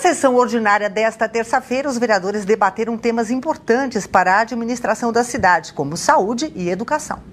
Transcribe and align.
sessão 0.00 0.34
ordinária 0.34 0.88
desta 0.88 1.28
terça-feira, 1.28 1.88
os 1.88 1.98
vereadores 1.98 2.44
debateram 2.44 2.96
temas 2.96 3.30
importantes 3.30 4.06
para 4.06 4.36
a 4.36 4.40
administração 4.40 5.12
da 5.12 5.22
cidade, 5.22 5.74
como 5.74 5.96
saúde 5.96 6.50
e 6.56 6.70
educação. 6.70 7.29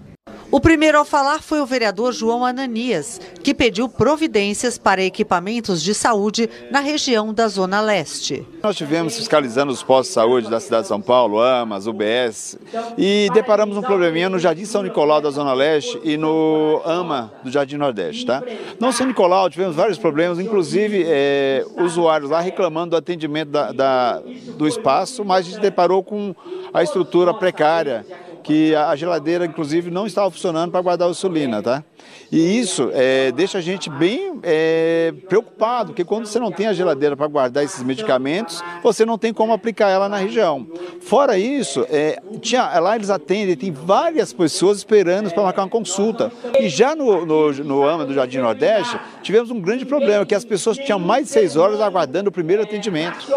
O 0.49 0.61
primeiro 0.61 0.97
a 0.97 1.03
falar 1.03 1.41
foi 1.41 1.59
o 1.59 1.65
vereador 1.65 2.13
João 2.13 2.45
Ananias, 2.45 3.19
que 3.43 3.53
pediu 3.53 3.89
providências 3.89 4.77
para 4.77 5.03
equipamentos 5.03 5.83
de 5.83 5.93
saúde 5.93 6.49
na 6.71 6.79
região 6.79 7.33
da 7.33 7.49
Zona 7.49 7.81
Leste. 7.81 8.47
Nós 8.63 8.77
tivemos 8.77 9.17
fiscalizando 9.17 9.73
os 9.73 9.83
postos 9.83 10.07
de 10.07 10.13
saúde 10.13 10.49
da 10.49 10.61
cidade 10.61 10.83
de 10.83 10.87
São 10.87 11.01
Paulo, 11.01 11.41
AMAS, 11.41 11.85
UBS, 11.85 12.57
e 12.97 13.29
deparamos 13.33 13.75
um 13.75 13.81
probleminha 13.81 14.29
no 14.29 14.39
Jardim 14.39 14.63
São 14.63 14.83
Nicolau 14.83 15.19
da 15.19 15.31
Zona 15.31 15.51
Leste 15.51 15.99
e 16.01 16.15
no 16.15 16.81
AMA 16.85 17.29
do 17.43 17.51
Jardim 17.51 17.75
Nordeste. 17.75 18.25
Tá? 18.25 18.41
No 18.79 18.93
São 18.93 19.05
Nicolau 19.05 19.49
tivemos 19.49 19.75
vários 19.75 19.97
problemas, 19.97 20.39
inclusive 20.39 21.03
é, 21.05 21.65
usuários 21.77 22.29
lá 22.29 22.39
reclamando 22.39 22.91
do 22.91 22.95
atendimento 22.95 23.49
da, 23.49 23.73
da, 23.73 24.21
do 24.57 24.65
espaço, 24.65 25.25
mas 25.25 25.45
a 25.45 25.49
gente 25.49 25.59
deparou 25.59 26.01
com 26.01 26.33
a 26.73 26.81
estrutura 26.81 27.33
precária 27.33 28.05
que 28.47 28.73
a 28.73 28.95
geladeira, 28.95 29.45
inclusive, 29.45 29.91
não 29.91 30.07
estava 30.07 30.31
funcionando 30.31 30.71
para 30.71 30.79
guardar 30.79 31.09
a 31.09 31.11
insulina, 31.11 31.61
tá? 31.61 31.83
E 32.31 32.57
isso 32.57 32.89
é, 32.93 33.29
deixa 33.29 33.57
a 33.57 33.61
gente 33.61 33.89
bem 33.89 34.39
é, 34.41 35.13
preocupado, 35.27 35.87
porque 35.87 36.05
quando 36.05 36.27
você 36.27 36.39
não 36.39 36.49
tem 36.49 36.65
a 36.65 36.71
geladeira 36.71 37.17
para 37.17 37.27
guardar 37.27 37.65
esses 37.65 37.83
medicamentos, 37.83 38.63
você 38.81 39.05
não 39.05 39.17
tem 39.17 39.33
como 39.33 39.51
aplicar 39.51 39.89
ela 39.89 40.07
na 40.07 40.15
região. 40.15 40.65
Fora 41.01 41.37
isso, 41.37 41.85
é, 41.89 42.21
tinha, 42.39 42.79
lá 42.79 42.95
eles 42.95 43.09
atendem, 43.09 43.57
tem 43.57 43.69
várias 43.69 44.31
pessoas 44.31 44.77
esperando 44.77 45.29
para 45.29 45.43
marcar 45.43 45.63
uma 45.63 45.69
consulta. 45.69 46.31
E 46.57 46.69
já 46.69 46.95
no, 46.95 47.25
no, 47.25 47.51
no 47.51 47.85
AMA 47.85 48.05
do 48.05 48.13
Jardim 48.13 48.37
Nordeste, 48.37 48.97
tivemos 49.21 49.51
um 49.51 49.59
grande 49.59 49.85
problema, 49.85 50.25
que 50.25 50.35
as 50.35 50.45
pessoas 50.45 50.77
tinham 50.77 50.99
mais 50.99 51.25
de 51.25 51.33
seis 51.33 51.57
horas 51.57 51.81
aguardando 51.81 52.29
o 52.29 52.31
primeiro 52.31 52.63
atendimento. 52.63 53.27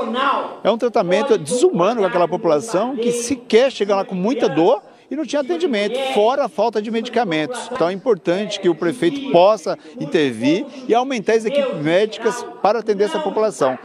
É 0.62 0.70
um 0.70 0.78
tratamento 0.78 1.36
desumano 1.36 2.02
com 2.02 2.06
aquela 2.06 2.28
população 2.28 2.94
que 2.94 3.10
sequer 3.10 3.72
chega 3.72 3.96
lá 3.96 4.04
com 4.04 4.14
muita 4.14 4.48
dor 4.48 4.80
e 5.10 5.16
não 5.16 5.26
tinha 5.26 5.40
atendimento, 5.40 5.98
fora 6.14 6.44
a 6.44 6.48
falta 6.48 6.80
de 6.80 6.90
medicamentos. 6.90 7.68
Então 7.72 7.88
é 7.88 7.92
importante 7.92 8.60
que 8.60 8.68
o 8.68 8.74
prefeito 8.74 9.32
possa 9.32 9.76
intervir 9.98 10.64
e 10.86 10.94
aumentar 10.94 11.34
as 11.34 11.44
equipes 11.44 11.80
médicas 11.82 12.44
para 12.62 12.78
atender 12.78 13.04
essa 13.04 13.18
população. 13.18 13.78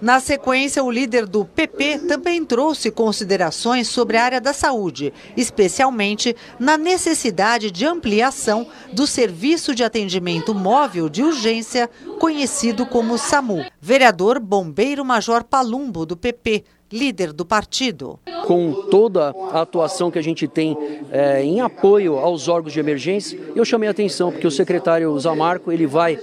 Na 0.00 0.20
sequência, 0.20 0.84
o 0.84 0.90
líder 0.90 1.26
do 1.26 1.44
PP 1.44 1.98
também 2.06 2.44
trouxe 2.44 2.88
considerações 2.88 3.88
sobre 3.88 4.16
a 4.16 4.22
área 4.22 4.40
da 4.40 4.52
saúde, 4.52 5.12
especialmente 5.36 6.36
na 6.56 6.78
necessidade 6.78 7.72
de 7.72 7.84
ampliação 7.84 8.68
do 8.92 9.08
serviço 9.08 9.74
de 9.74 9.82
atendimento 9.82 10.54
móvel 10.54 11.08
de 11.08 11.24
urgência, 11.24 11.90
conhecido 12.20 12.86
como 12.86 13.18
SAMU. 13.18 13.64
Vereador 13.80 14.38
Bombeiro 14.38 15.04
Major 15.04 15.42
Palumbo, 15.42 16.06
do 16.06 16.16
PP, 16.16 16.62
líder 16.92 17.32
do 17.32 17.44
partido. 17.44 18.20
Com 18.46 18.72
toda 18.88 19.34
a 19.52 19.62
atuação 19.62 20.12
que 20.12 20.18
a 20.18 20.22
gente 20.22 20.46
tem 20.46 20.76
é, 21.10 21.42
em 21.42 21.60
apoio 21.60 22.16
aos 22.18 22.46
órgãos 22.46 22.72
de 22.72 22.78
emergência, 22.78 23.38
eu 23.54 23.64
chamei 23.64 23.88
a 23.88 23.90
atenção 23.90 24.30
porque 24.30 24.46
o 24.46 24.50
secretário 24.50 25.18
Zamarco 25.18 25.72
ele 25.72 25.86
vai 25.86 26.18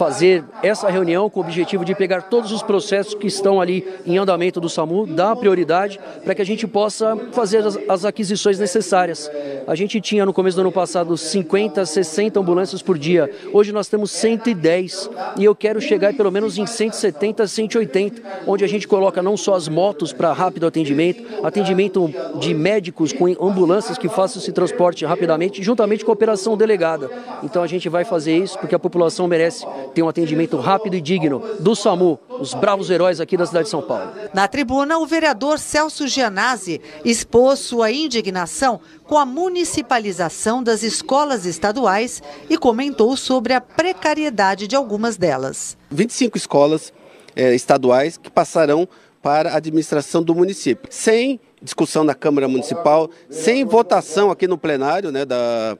fazer 0.00 0.42
essa 0.62 0.88
reunião 0.88 1.28
com 1.28 1.40
o 1.40 1.42
objetivo 1.42 1.84
de 1.84 1.94
pegar 1.94 2.22
todos 2.22 2.52
os 2.52 2.62
processos 2.62 3.12
que 3.12 3.26
estão 3.26 3.60
ali 3.60 3.86
em 4.06 4.16
andamento 4.16 4.58
do 4.58 4.66
SAMU, 4.66 5.06
dar 5.06 5.36
prioridade 5.36 6.00
para 6.24 6.34
que 6.34 6.40
a 6.40 6.46
gente 6.46 6.66
possa 6.66 7.14
fazer 7.32 7.58
as, 7.58 7.78
as, 7.86 8.06
aquisições 8.06 8.58
necessárias. 8.58 9.30
A 9.66 9.74
gente 9.74 10.00
tinha 10.00 10.24
no 10.24 10.32
começo 10.32 10.56
do 10.56 10.62
ano 10.62 10.72
passado 10.72 11.18
50, 11.18 11.84
60 11.84 12.40
ambulâncias 12.40 12.80
por 12.80 12.96
dia. 12.96 13.30
Hoje 13.52 13.72
nós 13.72 13.88
temos 13.88 14.10
110 14.12 15.10
e 15.36 15.44
eu 15.44 15.54
quero 15.54 15.78
chegar 15.82 16.14
pelo 16.14 16.30
menos 16.30 16.56
em 16.56 16.64
170, 16.64 17.46
180, 17.46 18.22
onde 18.46 18.64
a 18.64 18.68
gente 18.68 18.88
coloca 18.88 19.22
não 19.22 19.36
só 19.36 19.54
as 19.54 19.68
motos 19.68 20.14
para 20.14 20.32
rápido 20.32 20.66
atendimento, 20.66 21.22
atendimento 21.44 22.10
de 22.36 22.54
médicos 22.54 23.12
com 23.12 23.26
ambulâncias 23.38 23.98
que 23.98 24.08
façam 24.08 24.40
esse 24.40 24.50
transporte 24.50 25.04
rapidamente, 25.04 25.62
juntamente 25.62 26.06
com 26.06 26.10
a 26.10 26.14
operação 26.14 26.56
delegada. 26.56 27.10
Então 27.42 27.62
a 27.62 27.66
gente 27.66 27.86
vai 27.90 28.06
fazer 28.06 28.34
isso 28.38 28.58
porque 28.58 28.74
a 28.74 28.78
população 28.78 29.28
merece 29.28 29.66
ter 29.90 30.02
um 30.02 30.08
atendimento 30.08 30.56
rápido 30.56 30.94
e 30.94 31.00
digno 31.00 31.42
do 31.60 31.74
SAMU, 31.74 32.18
os 32.28 32.54
bravos 32.54 32.90
heróis 32.90 33.20
aqui 33.20 33.36
da 33.36 33.46
cidade 33.46 33.64
de 33.64 33.70
São 33.70 33.82
Paulo. 33.82 34.12
Na 34.32 34.48
tribuna, 34.48 34.98
o 34.98 35.06
vereador 35.06 35.58
Celso 35.58 36.06
Gianazzi 36.08 36.80
expôs 37.04 37.58
sua 37.58 37.90
indignação 37.90 38.80
com 39.04 39.18
a 39.18 39.26
municipalização 39.26 40.62
das 40.62 40.82
escolas 40.82 41.44
estaduais 41.44 42.22
e 42.48 42.56
comentou 42.56 43.16
sobre 43.16 43.52
a 43.52 43.60
precariedade 43.60 44.66
de 44.66 44.76
algumas 44.76 45.16
delas. 45.16 45.76
25 45.90 46.36
escolas 46.36 46.92
é, 47.34 47.54
estaduais 47.54 48.16
que 48.16 48.30
passarão 48.30 48.88
para 49.22 49.52
a 49.52 49.56
administração 49.56 50.22
do 50.22 50.34
município, 50.34 50.88
sem 50.90 51.38
discussão 51.62 52.04
na 52.04 52.14
Câmara 52.14 52.48
Municipal, 52.48 53.10
sem 53.28 53.64
votação 53.64 54.30
aqui 54.30 54.46
no 54.46 54.56
plenário 54.56 55.12
né, 55.12 55.24
da, 55.26 55.76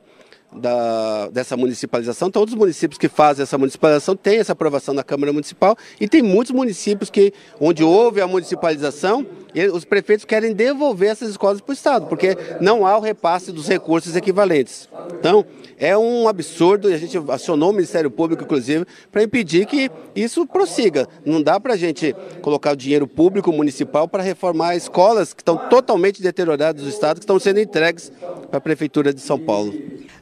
da, 0.53 1.29
dessa 1.29 1.57
municipalização. 1.57 2.31
Todos 2.31 2.55
os 2.55 2.59
municípios 2.59 2.99
que 2.99 3.09
fazem 3.09 3.43
essa 3.43 3.57
municipalização 3.57 4.17
têm 4.17 4.39
essa 4.39 4.53
aprovação 4.53 4.95
na 4.95 5.05
Câmara 5.05 5.33
Municipal 5.33 5.77
e 6.01 6.09
tem 6.09 6.23
muitos 6.23 6.53
municípios 6.53 7.11
que, 7.11 7.33
onde 7.61 7.85
houve 7.85 8.21
a 8.21 8.27
municipalização, 8.27 9.27
os 9.73 9.85
prefeitos 9.85 10.25
querem 10.25 10.53
devolver 10.53 11.11
essas 11.11 11.31
escolas 11.31 11.61
para 11.61 11.71
o 11.71 11.75
Estado, 11.75 12.07
porque 12.07 12.37
não 12.61 12.87
há 12.87 12.97
o 12.97 13.01
repasse 13.01 13.53
dos 13.53 13.67
recursos 13.69 14.15
equivalentes. 14.17 14.89
Então, 15.19 15.45
é 15.77 15.97
um 15.97 16.29
absurdo 16.29 16.91
e 16.91 16.95
a 16.95 16.99
gente 16.99 17.17
acionou 17.29 17.71
o 17.71 17.73
Ministério 17.73 18.11
Público, 18.11 18.45
inclusive, 18.45 18.85
para 19.11 19.23
impedir 19.23 19.67
que 19.67 19.91
isso 20.15 20.47
prossiga. 20.47 21.09
Não 21.25 21.43
dá 21.43 21.59
para 21.59 21.75
a 21.75 21.77
gente 21.77 22.15
colocar 22.43 22.73
o 22.73 22.77
dinheiro 22.77 23.07
público 23.07 23.51
municipal 23.53 24.07
para 24.07 24.23
reformar 24.23 24.77
escolas 24.77 25.33
que 25.33 25.41
estão 25.41 25.57
totalmente 25.57 26.23
deterioradas 26.23 26.83
do 26.83 26.89
Estado, 26.89 27.17
que 27.17 27.25
estão 27.25 27.39
sendo 27.39 27.61
entregues 27.61 28.13
para 28.51 28.59
a 28.59 28.61
Prefeitura 28.61 29.15
de 29.15 29.21
São 29.21 29.39
Paulo. 29.39 29.73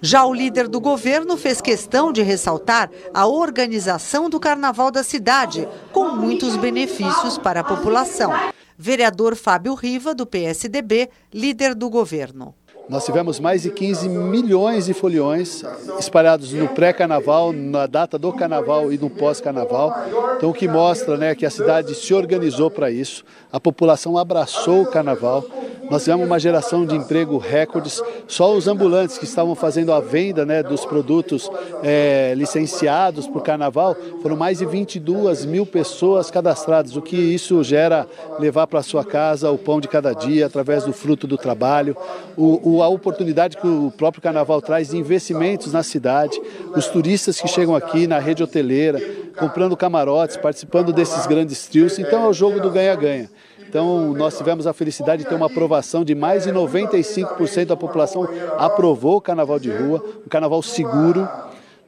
Já 0.00 0.24
o 0.24 0.34
líder 0.34 0.68
do 0.68 0.80
governo 0.80 1.36
fez 1.36 1.60
questão 1.60 2.12
de 2.12 2.22
ressaltar 2.22 2.90
a 3.12 3.26
organização 3.26 4.30
do 4.30 4.38
Carnaval 4.38 4.90
da 4.90 5.02
cidade, 5.02 5.66
com 5.92 6.10
muitos 6.10 6.56
benefícios 6.56 7.38
para 7.38 7.60
a 7.60 7.64
população. 7.64 8.32
Vereador 8.76 9.34
Fábio 9.34 9.74
Riva, 9.74 10.14
do 10.14 10.24
PSDB, 10.24 11.08
líder 11.32 11.74
do 11.74 11.90
governo. 11.90 12.54
Nós 12.88 13.04
tivemos 13.04 13.38
mais 13.38 13.62
de 13.62 13.70
15 13.70 14.08
milhões 14.08 14.86
de 14.86 14.94
foliões 14.94 15.62
espalhados 15.98 16.54
no 16.54 16.68
pré-carnaval, 16.68 17.52
na 17.52 17.86
data 17.86 18.18
do 18.18 18.32
carnaval 18.32 18.90
e 18.90 18.96
no 18.96 19.10
pós-carnaval. 19.10 19.94
Então, 20.36 20.48
o 20.48 20.54
que 20.54 20.66
mostra 20.66 21.18
né, 21.18 21.34
que 21.34 21.44
a 21.44 21.50
cidade 21.50 21.94
se 21.94 22.14
organizou 22.14 22.70
para 22.70 22.90
isso, 22.90 23.24
a 23.52 23.60
população 23.60 24.16
abraçou 24.16 24.82
o 24.82 24.86
carnaval. 24.86 25.44
Nós 25.90 26.04
tivemos 26.04 26.26
uma 26.26 26.38
geração 26.38 26.84
de 26.84 26.94
emprego 26.94 27.38
recordes. 27.38 28.02
Só 28.26 28.54
os 28.54 28.68
ambulantes 28.68 29.16
que 29.16 29.24
estavam 29.24 29.54
fazendo 29.54 29.92
a 29.92 30.00
venda 30.00 30.44
né, 30.44 30.62
dos 30.62 30.84
produtos 30.84 31.50
é, 31.82 32.34
licenciados 32.36 33.26
para 33.26 33.38
o 33.38 33.42
carnaval 33.42 33.96
foram 34.20 34.36
mais 34.36 34.58
de 34.58 34.66
22 34.66 35.46
mil 35.46 35.64
pessoas 35.64 36.30
cadastradas, 36.30 36.96
o 36.96 37.02
que 37.02 37.16
isso 37.16 37.62
gera 37.62 38.06
levar 38.38 38.66
para 38.66 38.82
sua 38.82 39.04
casa 39.04 39.50
o 39.50 39.58
pão 39.58 39.80
de 39.80 39.88
cada 39.88 40.12
dia 40.12 40.46
através 40.46 40.84
do 40.84 40.92
fruto 40.92 41.26
do 41.26 41.38
trabalho, 41.38 41.96
o, 42.36 42.76
o, 42.76 42.82
a 42.82 42.88
oportunidade 42.88 43.56
que 43.56 43.66
o 43.66 43.92
próprio 43.96 44.22
carnaval 44.22 44.60
traz 44.60 44.90
de 44.90 44.96
investimentos 44.96 45.72
na 45.72 45.82
cidade, 45.82 46.40
os 46.76 46.86
turistas 46.86 47.40
que 47.40 47.48
chegam 47.48 47.74
aqui 47.74 48.06
na 48.06 48.18
rede 48.18 48.42
hoteleira, 48.42 49.00
comprando 49.38 49.76
camarotes, 49.76 50.36
participando 50.36 50.92
desses 50.92 51.26
grandes 51.26 51.66
trios. 51.66 51.98
Então 51.98 52.24
é 52.24 52.28
o 52.28 52.32
jogo 52.32 52.60
do 52.60 52.70
ganha-ganha. 52.70 53.30
Então, 53.68 54.14
nós 54.14 54.36
tivemos 54.36 54.66
a 54.66 54.72
felicidade 54.72 55.22
de 55.22 55.28
ter 55.28 55.34
uma 55.34 55.46
aprovação 55.46 56.02
de 56.02 56.14
mais 56.14 56.44
de 56.44 56.50
95% 56.50 57.66
da 57.66 57.76
população 57.76 58.26
aprovou 58.56 59.16
o 59.16 59.20
carnaval 59.20 59.58
de 59.58 59.70
rua, 59.70 60.02
um 60.24 60.28
carnaval 60.28 60.62
seguro. 60.62 61.28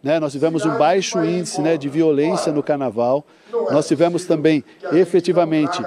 Né? 0.02 0.20
Nós 0.20 0.32
tivemos 0.32 0.64
um 0.66 0.76
baixo 0.76 1.22
índice 1.24 1.60
né, 1.62 1.76
de 1.76 1.88
violência 1.88 2.52
no 2.52 2.62
carnaval. 2.62 3.24
Nós 3.70 3.88
tivemos 3.88 4.26
também, 4.26 4.62
efetivamente, 4.92 5.82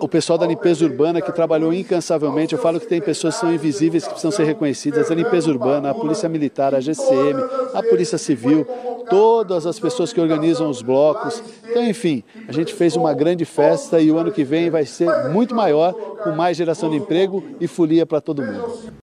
o 0.00 0.08
pessoal 0.08 0.38
da 0.38 0.46
limpeza 0.46 0.84
urbana 0.84 1.20
que 1.20 1.32
trabalhou 1.32 1.72
incansavelmente. 1.72 2.54
Eu 2.54 2.60
falo 2.60 2.80
que 2.80 2.86
tem 2.86 3.00
pessoas 3.00 3.34
que 3.34 3.40
são 3.40 3.52
invisíveis 3.52 4.04
que 4.04 4.10
precisam 4.10 4.30
ser 4.30 4.44
reconhecidas: 4.44 5.10
a 5.10 5.14
limpeza 5.14 5.50
urbana, 5.50 5.90
a 5.90 5.94
polícia 5.94 6.28
militar, 6.28 6.74
a 6.74 6.80
GCM, 6.80 7.42
a 7.74 7.82
polícia 7.82 8.18
civil, 8.18 8.66
todas 9.08 9.66
as 9.66 9.78
pessoas 9.78 10.12
que 10.12 10.20
organizam 10.20 10.68
os 10.68 10.82
blocos. 10.82 11.42
Então, 11.68 11.84
enfim, 11.84 12.22
a 12.46 12.52
gente 12.52 12.74
fez 12.74 12.96
uma 12.96 13.12
grande 13.12 13.44
festa 13.44 14.00
e 14.00 14.10
o 14.10 14.18
ano 14.18 14.32
que 14.32 14.44
vem 14.44 14.70
vai 14.70 14.84
ser 14.84 15.30
muito 15.30 15.54
maior, 15.54 15.92
com 15.92 16.30
mais 16.30 16.56
geração 16.56 16.90
de 16.90 16.96
emprego 16.96 17.42
e 17.60 17.66
folia 17.66 18.06
para 18.06 18.20
todo 18.20 18.42
mundo. 18.42 18.92